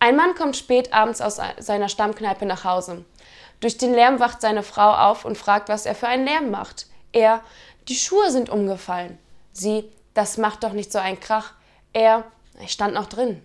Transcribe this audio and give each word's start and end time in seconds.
Ein 0.00 0.16
Mann 0.16 0.34
kommt 0.34 0.56
spät 0.56 0.92
abends 0.92 1.20
aus 1.20 1.40
seiner 1.58 1.88
Stammkneipe 1.88 2.46
nach 2.46 2.64
Hause. 2.64 3.04
Durch 3.60 3.78
den 3.78 3.92
Lärm 3.92 4.20
wacht 4.20 4.40
seine 4.40 4.62
Frau 4.62 4.92
auf 4.92 5.24
und 5.24 5.36
fragt, 5.36 5.68
was 5.68 5.86
er 5.86 5.94
für 5.94 6.06
einen 6.06 6.24
Lärm 6.24 6.50
macht. 6.50 6.86
Er, 7.12 7.42
die 7.88 7.96
Schuhe 7.96 8.30
sind 8.30 8.50
umgefallen. 8.50 9.18
Sie, 9.52 9.90
das 10.14 10.36
macht 10.36 10.62
doch 10.62 10.72
nicht 10.72 10.92
so 10.92 10.98
einen 10.98 11.18
Krach. 11.18 11.52
Er, 11.92 12.24
ich 12.60 12.70
stand 12.70 12.94
noch 12.94 13.06
drin. 13.06 13.42